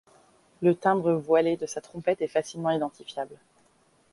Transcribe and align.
Le 0.63 0.73
timbre 0.73 1.13
voilé 1.13 1.57
de 1.57 1.67
sa 1.67 1.79
trompette 1.79 2.23
est 2.23 2.27
facilement 2.27 2.71
identifiable. 2.71 3.35